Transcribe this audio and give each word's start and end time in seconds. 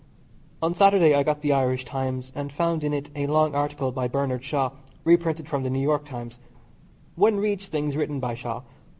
On 0.63 0.73
Saturday 0.73 1.13
I 1.13 1.21
got 1.21 1.43
the 1.43 1.53
Irish 1.53 1.85
Times, 1.85 2.31
and 2.33 2.51
found 2.51 2.83
in 2.83 2.91
it 2.91 3.11
a 3.15 3.27
long 3.27 3.53
article 3.53 3.91
by 3.91 4.07
Bernard 4.07 4.43
Shaw 4.43 4.71
(reprinted 5.03 5.47
from 5.47 5.61
the 5.61 5.69
New 5.69 5.77
York 5.79 6.05
Times). 6.05 6.39
One 7.15 7.37
reads 7.37 7.67
things 7.67 7.95
written 7.95 8.19
by 8.19 8.33
Shaw. 8.33 8.61